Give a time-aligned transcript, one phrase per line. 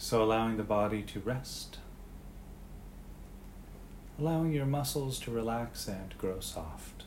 [0.00, 1.78] So, allowing the body to rest,
[4.16, 7.02] allowing your muscles to relax and grow soft,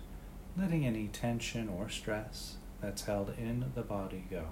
[0.58, 4.48] letting any tension or stress that's held in the body go.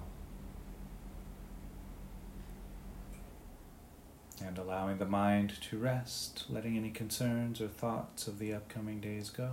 [4.42, 9.28] And allowing the mind to rest, letting any concerns or thoughts of the upcoming days
[9.28, 9.50] go.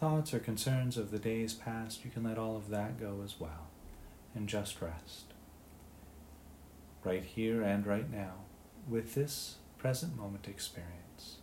[0.00, 3.40] Thoughts or concerns of the days past, you can let all of that go as
[3.40, 3.68] well
[4.34, 5.32] and just rest.
[7.06, 8.32] Right here and right now
[8.88, 11.36] with this present moment experience.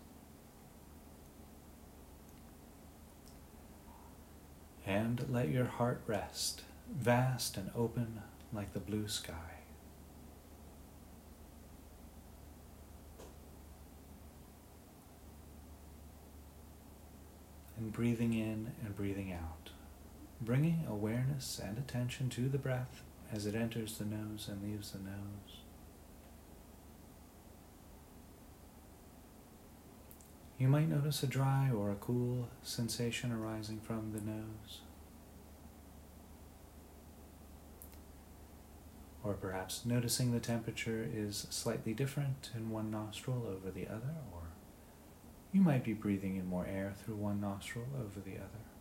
[4.86, 9.34] And let your heart rest, vast and open like the blue sky.
[17.78, 19.72] and breathing in and breathing out,
[20.42, 23.02] bringing awareness and attention to the breath
[23.34, 25.63] as it enters the nose and leaves the nose.
[30.58, 34.82] You might notice a dry or a cool sensation arising from the nose.
[39.24, 44.42] Or perhaps noticing the temperature is slightly different in one nostril over the other, or
[45.52, 48.73] you might be breathing in more air through one nostril over the other.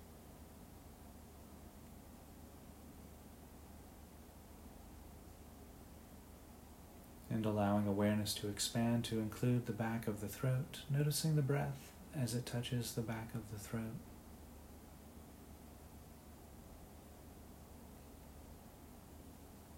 [7.33, 11.91] And allowing awareness to expand to include the back of the throat, noticing the breath
[12.15, 13.97] as it touches the back of the throat.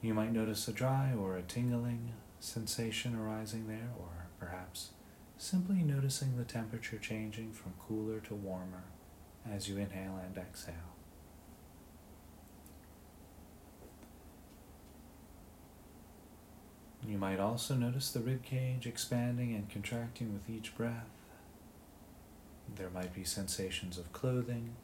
[0.03, 4.91] You might notice a dry or a tingling sensation arising there, or perhaps
[5.39, 8.85] simply noticing the temperature changing from cooler to warmer
[9.49, 10.94] as you inhale and exhale.
[17.07, 21.11] You might also notice the rib cage expanding and contracting with each breath.
[22.77, 24.77] There might be sensations of clothing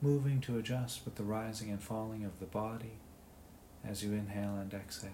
[0.00, 2.98] moving to adjust with the rising and falling of the body
[3.84, 5.10] as you inhale and exhale.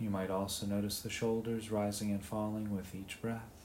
[0.00, 3.55] You might also notice the shoulders rising and falling with each breath.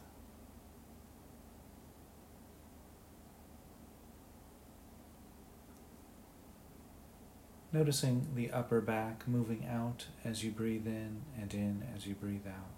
[7.73, 12.45] Noticing the upper back moving out as you breathe in and in as you breathe
[12.45, 12.71] out.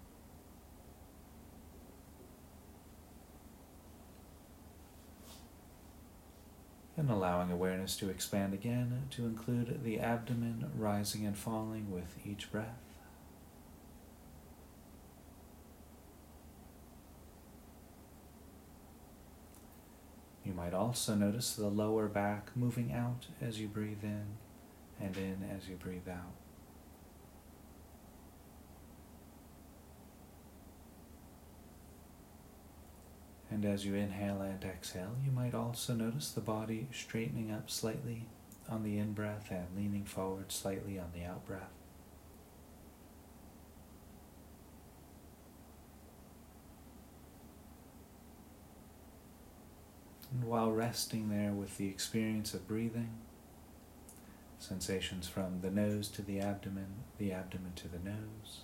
[6.96, 12.52] And allowing awareness to expand again to include the abdomen rising and falling with each
[12.52, 12.78] breath.
[20.44, 24.36] You might also notice the lower back moving out as you breathe in
[25.04, 26.32] and in as you breathe out.
[33.50, 38.26] And as you inhale and exhale, you might also notice the body straightening up slightly
[38.68, 41.70] on the in breath and leaning forward slightly on the out breath.
[50.32, 53.10] And while resting there with the experience of breathing,
[54.64, 58.62] sensations from the nose to the abdomen, the abdomen to the nose,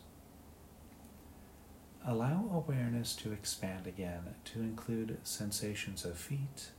[2.06, 6.71] allow awareness to expand again to include sensations of feet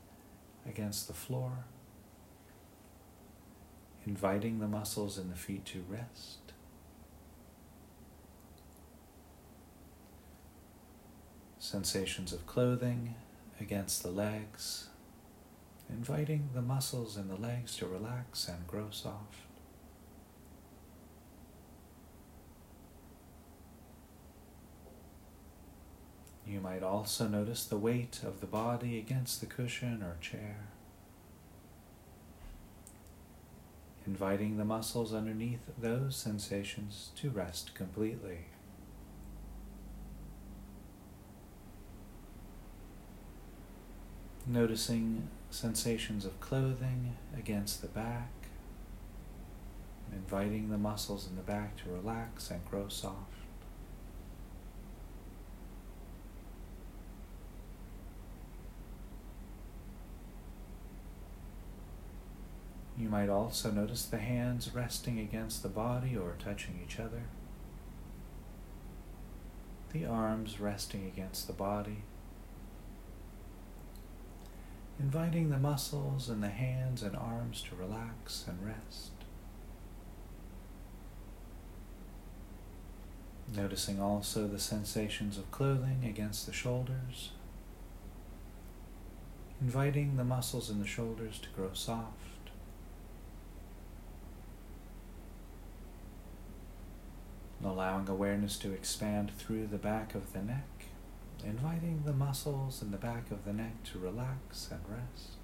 [0.67, 1.65] against the floor,
[4.07, 6.39] inviting the muscles in the feet to rest.
[11.59, 13.13] Sensations of clothing
[13.59, 14.87] against the legs,
[15.91, 19.35] inviting the muscles in the legs to relax and grow soft.
[26.45, 30.67] You might also notice the weight of the body against the cushion or chair,
[34.05, 38.47] inviting the muscles underneath those sensations to rest completely.
[44.45, 48.31] Noticing sensations of clothing against the back,
[50.11, 53.17] inviting the muscles in the back to relax and grow soft.
[62.97, 67.23] You might also notice the hands resting against the body or touching each other,
[69.91, 72.03] the arms resting against the body
[74.99, 79.11] inviting the muscles in the hands and arms to relax and rest.
[83.53, 87.31] Noticing also the sensations of clothing against the shoulders,
[89.61, 92.15] inviting the muscles in the shoulders to grow soft.
[97.63, 100.80] Allowing awareness to expand through the back of the neck,
[101.43, 105.37] inviting the muscles in the back of the neck to relax and rest.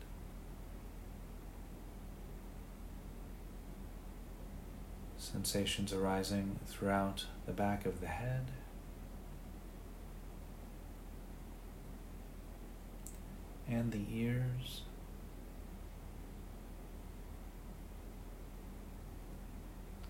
[5.18, 8.52] Sensations arising throughout the back of the head.
[13.70, 14.84] And the ears.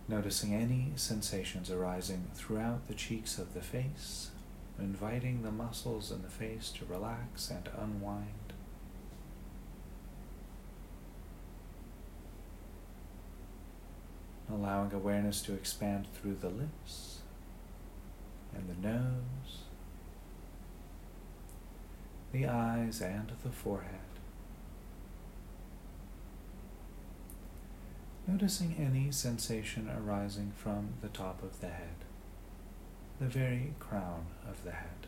[0.08, 4.30] Noticing any sensations arising throughout the cheeks of the face,
[4.80, 8.48] inviting the muscles in the face to relax and unwind.
[14.50, 17.20] allowing awareness to expand through the lips
[18.56, 19.64] and the nose,
[22.32, 24.00] the eyes, and the forehead.
[28.26, 32.07] Noticing any sensation arising from the top of the head,
[33.20, 35.08] the very crown of the head.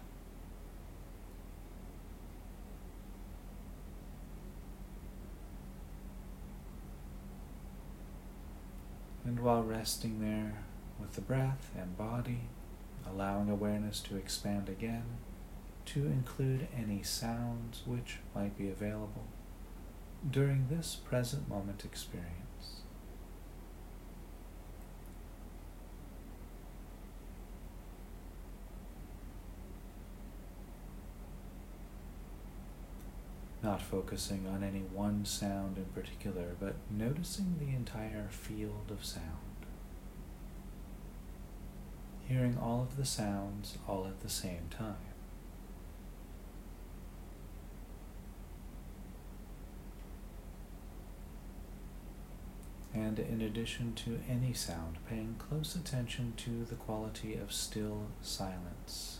[9.26, 10.64] And while resting there
[11.00, 12.42] with the breath and body,
[13.08, 15.04] allowing awareness to expand again
[15.86, 19.26] to include any sounds which might be available
[20.30, 22.49] during this present moment experience.
[33.62, 39.26] Not focusing on any one sound in particular, but noticing the entire field of sound.
[42.28, 44.96] Hearing all of the sounds all at the same time.
[52.94, 59.20] And in addition to any sound, paying close attention to the quality of still silence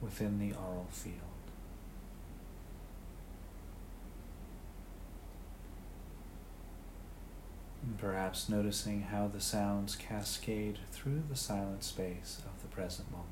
[0.00, 1.33] within the aural field.
[7.98, 13.28] Perhaps noticing how the sounds cascade through the silent space of the present moment.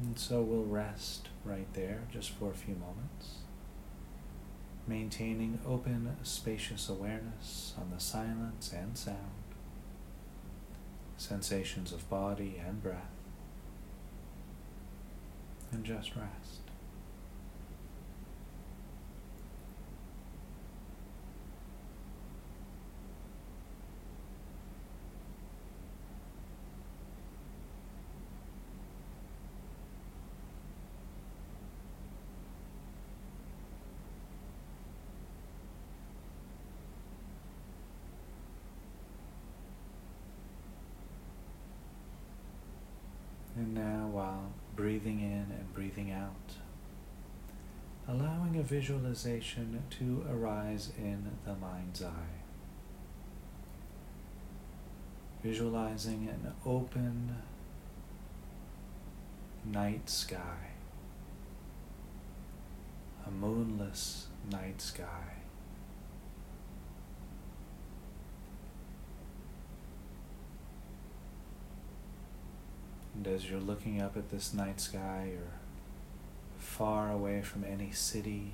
[0.00, 3.38] And so we'll rest right there just for a few moments,
[4.86, 9.37] maintaining open, spacious awareness on the silence and sound
[11.18, 13.10] sensations of body and breath,
[15.72, 16.62] and just rest.
[43.56, 46.52] And now, while breathing in and breathing out,
[48.06, 52.38] allowing a visualization to arise in the mind's eye.
[55.42, 57.34] Visualizing an open
[59.64, 60.70] night sky,
[63.26, 65.34] a moonless night sky.
[73.16, 75.60] And as you're looking up at this night sky, you're
[76.58, 78.52] far away from any city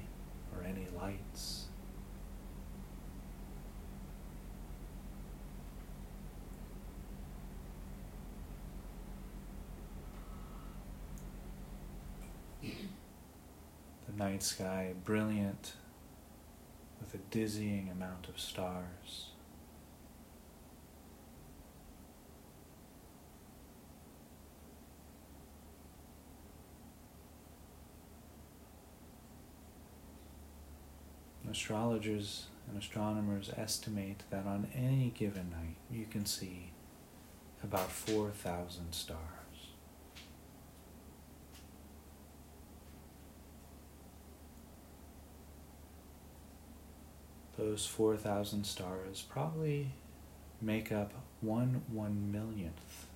[0.55, 1.67] or any lights.
[14.07, 15.75] the night sky brilliant
[17.01, 19.34] with a dizzying amount of stars.
[31.55, 36.73] Astrologers and astronomers estimate that on any given night you can see
[37.63, 39.21] about 4,000 stars.
[47.57, 49.93] those 4,000 stars probably
[50.61, 53.07] make up one one millionth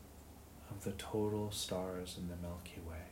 [0.71, 2.97] of the total stars in the Milky Way.
[2.97, 3.05] And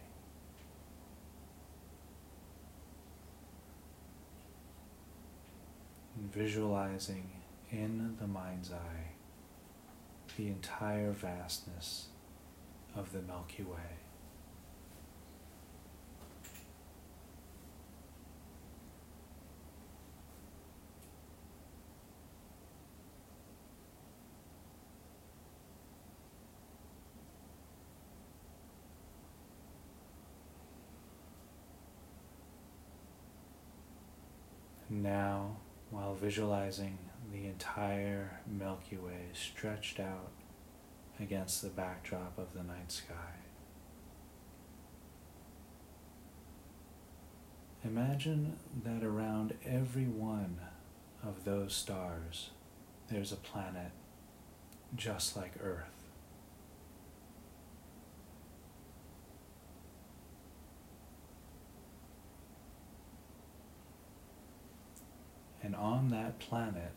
[6.32, 7.30] visualizing
[7.70, 9.12] in the mind's eye
[10.36, 12.06] the entire vastness
[12.94, 13.78] of the Milky Way.
[34.88, 35.55] Now,
[35.90, 36.98] while visualizing
[37.32, 40.30] the entire Milky Way stretched out
[41.20, 43.14] against the backdrop of the night sky,
[47.84, 50.58] imagine that around every one
[51.24, 52.50] of those stars
[53.08, 53.92] there's a planet
[54.94, 55.84] just like Earth.
[65.62, 66.92] And on that planet,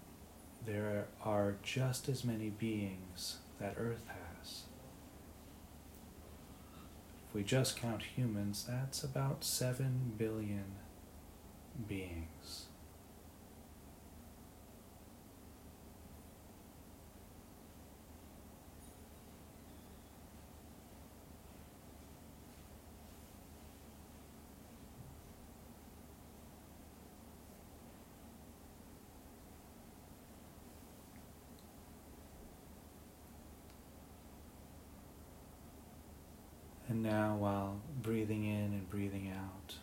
[0.65, 4.63] there are just as many beings that Earth has.
[7.27, 10.65] If we just count humans, that's about 7 billion
[11.87, 12.68] beings.
[36.99, 39.75] And now, while breathing in and breathing out,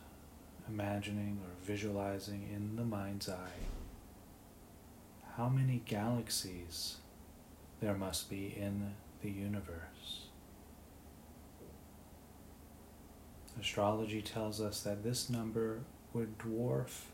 [0.68, 3.64] imagining or visualizing in the mind's eye
[5.38, 6.96] how many galaxies
[7.80, 8.92] there must be in
[9.22, 10.26] the universe.
[13.58, 17.04] Astrology tells us that this number would dwarf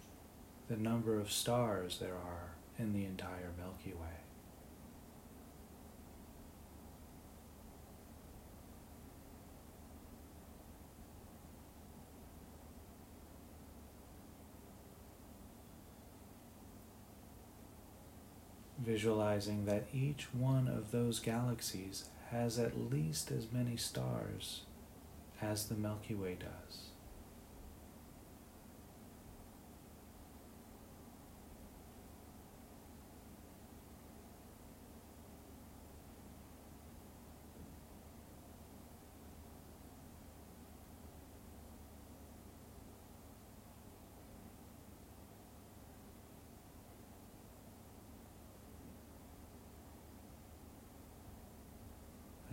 [0.66, 4.21] the number of stars there are in the entire Milky Way.
[18.84, 24.62] Visualizing that each one of those galaxies has at least as many stars
[25.40, 26.91] as the Milky Way does.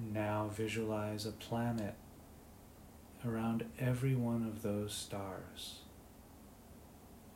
[0.02, 1.96] Now visualize a planet
[3.26, 5.80] around every one of those stars,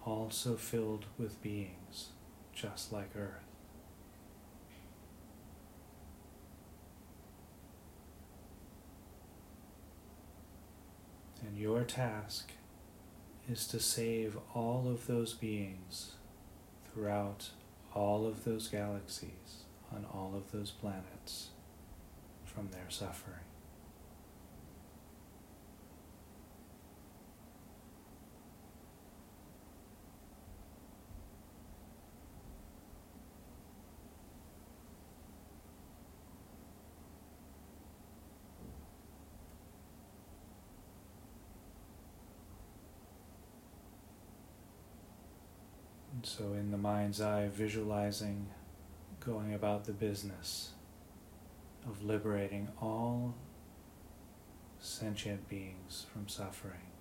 [0.06, 2.10] also filled with beings
[2.54, 3.44] just like Earth.
[11.46, 12.52] And your task
[13.50, 16.14] is to save all of those beings
[16.94, 17.50] throughout
[17.94, 21.50] all of those galaxies on all of those planets
[22.54, 23.40] from their suffering.
[46.26, 48.48] So, in the mind's eye, visualizing
[49.20, 50.72] going about the business
[51.86, 53.36] of liberating all
[54.80, 56.93] sentient beings from suffering.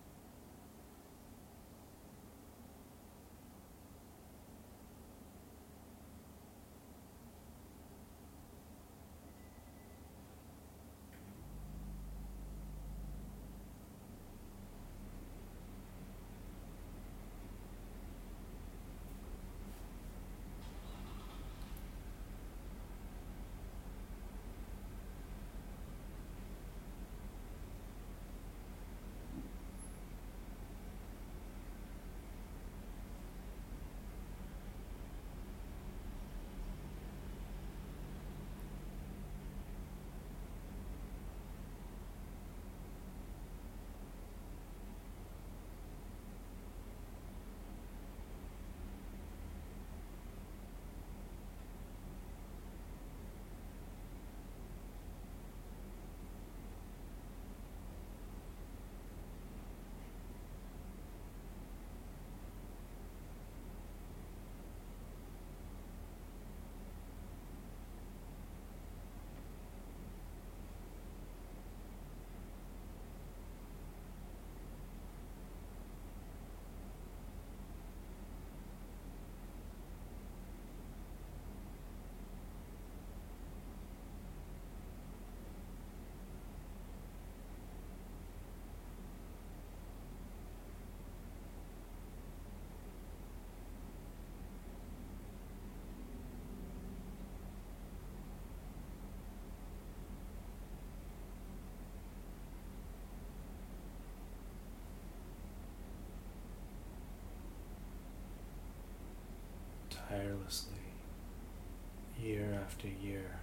[112.22, 113.40] Year after year,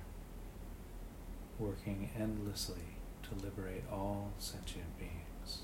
[1.59, 5.63] working endlessly to liberate all sentient beings.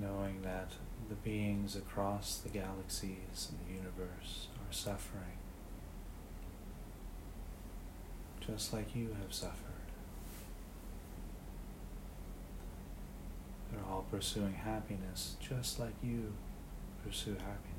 [0.00, 0.72] knowing that
[1.08, 5.38] the beings across the galaxies and the universe are suffering,
[8.40, 9.66] just like you have suffered.
[13.70, 16.32] They're all pursuing happiness, just like you
[17.04, 17.70] pursue happiness.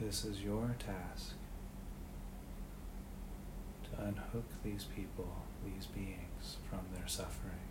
[0.00, 1.34] This is your task
[3.84, 7.69] to unhook these people, these beings, from their suffering.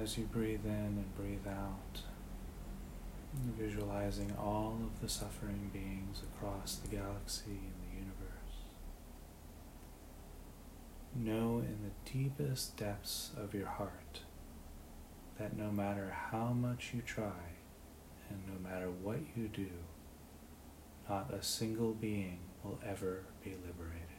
[0.00, 2.02] As you breathe in and breathe out,
[3.58, 8.12] visualizing all of the suffering beings across the galaxy and the universe.
[11.14, 14.20] Know in the deepest depths of your heart
[15.38, 17.56] that no matter how much you try
[18.30, 19.68] and no matter what you do,
[21.08, 24.11] not a single being will ever be liberated.